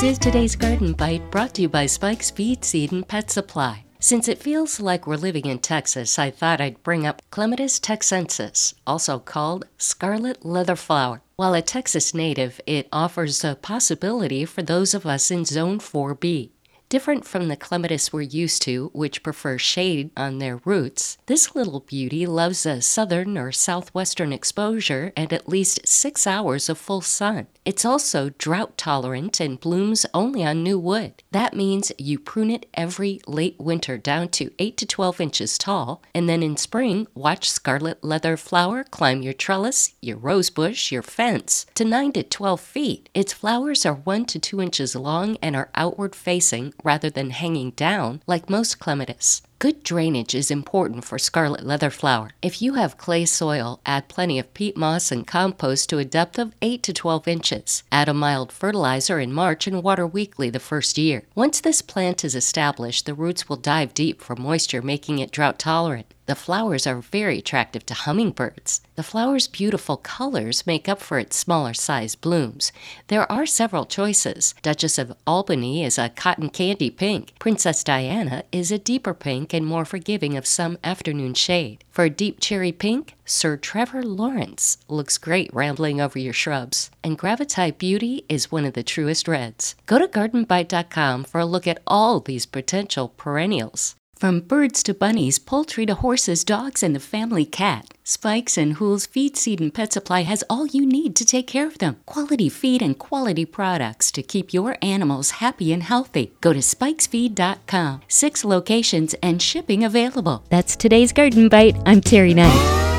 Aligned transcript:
This 0.00 0.12
is 0.12 0.18
today's 0.18 0.56
Garden 0.56 0.94
Bite 0.94 1.30
brought 1.30 1.52
to 1.56 1.60
you 1.60 1.68
by 1.68 1.84
Spike's 1.84 2.30
Feed, 2.30 2.64
Seed, 2.64 2.90
and 2.90 3.06
Pet 3.06 3.30
Supply. 3.30 3.84
Since 3.98 4.28
it 4.28 4.38
feels 4.38 4.80
like 4.80 5.06
we're 5.06 5.16
living 5.16 5.44
in 5.44 5.58
Texas, 5.58 6.18
I 6.18 6.30
thought 6.30 6.58
I'd 6.58 6.82
bring 6.82 7.06
up 7.06 7.20
Clematis 7.30 7.78
texensis, 7.78 8.72
also 8.86 9.18
called 9.18 9.66
scarlet 9.76 10.42
leatherflower. 10.42 11.20
While 11.36 11.52
a 11.52 11.60
Texas 11.60 12.14
native, 12.14 12.62
it 12.66 12.88
offers 12.90 13.44
a 13.44 13.56
possibility 13.56 14.46
for 14.46 14.62
those 14.62 14.94
of 14.94 15.04
us 15.04 15.30
in 15.30 15.44
Zone 15.44 15.78
4B. 15.78 16.48
Different 16.90 17.24
from 17.24 17.46
the 17.46 17.56
clematis 17.56 18.12
we're 18.12 18.22
used 18.22 18.62
to, 18.62 18.90
which 18.92 19.22
prefer 19.22 19.58
shade 19.58 20.10
on 20.16 20.38
their 20.38 20.56
roots, 20.64 21.18
this 21.26 21.54
little 21.54 21.78
beauty 21.78 22.26
loves 22.26 22.66
a 22.66 22.82
southern 22.82 23.38
or 23.38 23.52
southwestern 23.52 24.32
exposure 24.32 25.12
and 25.16 25.32
at 25.32 25.48
least 25.48 25.86
six 25.86 26.26
hours 26.26 26.68
of 26.68 26.78
full 26.78 27.00
sun. 27.00 27.46
It's 27.64 27.84
also 27.84 28.30
drought 28.30 28.76
tolerant 28.76 29.38
and 29.38 29.60
blooms 29.60 30.04
only 30.12 30.42
on 30.42 30.64
new 30.64 30.80
wood. 30.80 31.22
That 31.30 31.54
means 31.54 31.92
you 31.96 32.18
prune 32.18 32.50
it 32.50 32.66
every 32.74 33.20
late 33.24 33.60
winter 33.60 33.96
down 33.96 34.30
to 34.30 34.50
8 34.58 34.76
to 34.78 34.86
12 34.86 35.20
inches 35.20 35.58
tall, 35.58 36.02
and 36.12 36.28
then 36.28 36.42
in 36.42 36.56
spring, 36.56 37.06
watch 37.14 37.48
scarlet 37.48 38.02
leather 38.02 38.36
flower 38.36 38.82
climb 38.82 39.22
your 39.22 39.34
trellis, 39.34 39.94
your 40.02 40.16
rose 40.16 40.50
bush, 40.50 40.90
your 40.90 41.02
fence 41.02 41.66
to 41.74 41.84
9 41.84 42.10
to 42.14 42.24
12 42.24 42.60
feet. 42.60 43.08
Its 43.14 43.32
flowers 43.32 43.86
are 43.86 43.94
1 43.94 44.24
to 44.24 44.40
2 44.40 44.60
inches 44.60 44.96
long 44.96 45.36
and 45.40 45.54
are 45.54 45.70
outward 45.76 46.16
facing 46.16 46.72
rather 46.84 47.10
than 47.10 47.30
hanging 47.30 47.70
down 47.72 48.22
like 48.26 48.50
most 48.50 48.78
clematis. 48.78 49.42
Good 49.60 49.82
drainage 49.82 50.34
is 50.34 50.50
important 50.50 51.04
for 51.04 51.18
scarlet 51.18 51.66
leatherflower. 51.66 52.30
If 52.40 52.62
you 52.62 52.76
have 52.76 52.96
clay 52.96 53.26
soil, 53.26 53.78
add 53.84 54.08
plenty 54.08 54.38
of 54.38 54.54
peat 54.54 54.74
moss 54.74 55.12
and 55.12 55.26
compost 55.26 55.90
to 55.90 55.98
a 55.98 56.04
depth 56.06 56.38
of 56.38 56.54
8 56.62 56.82
to 56.82 56.94
12 56.94 57.28
inches. 57.28 57.82
Add 57.92 58.08
a 58.08 58.14
mild 58.14 58.52
fertilizer 58.52 59.20
in 59.20 59.34
March 59.34 59.66
and 59.66 59.82
water 59.82 60.06
weekly 60.06 60.48
the 60.48 60.60
first 60.60 60.96
year. 60.96 61.24
Once 61.34 61.60
this 61.60 61.82
plant 61.82 62.24
is 62.24 62.34
established, 62.34 63.04
the 63.04 63.12
roots 63.12 63.50
will 63.50 63.56
dive 63.58 63.92
deep 63.92 64.22
for 64.22 64.34
moisture, 64.34 64.80
making 64.80 65.18
it 65.18 65.30
drought 65.30 65.58
tolerant. 65.58 66.06
The 66.30 66.36
flowers 66.36 66.86
are 66.86 67.00
very 67.00 67.38
attractive 67.38 67.84
to 67.86 67.94
hummingbirds. 67.94 68.82
The 68.94 69.02
flower's 69.02 69.48
beautiful 69.48 69.96
colors 69.96 70.64
make 70.64 70.88
up 70.88 71.00
for 71.00 71.18
its 71.18 71.36
smaller 71.36 71.74
size 71.74 72.14
blooms. 72.14 72.70
There 73.08 73.30
are 73.32 73.46
several 73.46 73.84
choices. 73.84 74.54
Duchess 74.62 74.96
of 74.96 75.16
Albany 75.26 75.82
is 75.82 75.98
a 75.98 76.08
cotton 76.08 76.48
candy 76.48 76.88
pink. 76.88 77.32
Princess 77.40 77.82
Diana 77.82 78.44
is 78.52 78.70
a 78.70 78.78
deeper 78.78 79.12
pink 79.50 79.60
and 79.60 79.66
more 79.66 79.84
forgiving 79.84 80.36
of 80.36 80.46
some 80.46 80.78
afternoon 80.84 81.34
shade. 81.34 81.84
For 81.90 82.04
a 82.04 82.10
deep 82.10 82.38
cherry 82.40 82.72
pink, 82.72 83.14
Sir 83.24 83.56
Trevor 83.56 84.02
Lawrence 84.02 84.78
looks 84.88 85.18
great 85.18 85.50
rambling 85.52 86.00
over 86.00 86.18
your 86.18 86.32
shrubs. 86.32 86.90
And 87.02 87.18
Gravetye 87.18 87.76
Beauty 87.78 88.24
is 88.28 88.52
one 88.52 88.64
of 88.64 88.74
the 88.74 88.82
truest 88.82 89.28
reds. 89.28 89.74
Go 89.86 89.98
to 89.98 90.06
gardenbite.com 90.06 91.24
for 91.24 91.40
a 91.40 91.46
look 91.46 91.66
at 91.66 91.82
all 91.86 92.20
these 92.20 92.46
potential 92.46 93.08
perennials. 93.08 93.96
From 94.20 94.40
birds 94.40 94.82
to 94.82 94.92
bunnies, 94.92 95.38
poultry 95.38 95.86
to 95.86 95.94
horses, 95.94 96.44
dogs, 96.44 96.82
and 96.82 96.94
the 96.94 97.00
family 97.00 97.46
cat, 97.46 97.94
Spikes 98.04 98.58
and 98.58 98.74
Hool's 98.74 99.06
Feed, 99.06 99.34
Seed, 99.34 99.60
and 99.62 99.72
Pet 99.72 99.94
Supply 99.94 100.24
has 100.24 100.44
all 100.50 100.66
you 100.66 100.84
need 100.84 101.16
to 101.16 101.24
take 101.24 101.46
care 101.46 101.66
of 101.66 101.78
them. 101.78 101.96
Quality 102.04 102.50
feed 102.50 102.82
and 102.82 102.98
quality 102.98 103.46
products 103.46 104.12
to 104.12 104.22
keep 104.22 104.52
your 104.52 104.76
animals 104.82 105.30
happy 105.42 105.72
and 105.72 105.84
healthy. 105.84 106.32
Go 106.42 106.52
to 106.52 106.58
spikesfeed.com. 106.58 108.02
Six 108.08 108.44
locations 108.44 109.14
and 109.22 109.40
shipping 109.40 109.82
available. 109.82 110.44
That's 110.50 110.76
today's 110.76 111.14
Garden 111.14 111.48
Bite. 111.48 111.76
I'm 111.86 112.02
Terry 112.02 112.34
Knight. 112.34 112.89